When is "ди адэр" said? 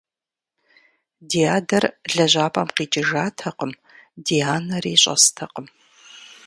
1.29-1.83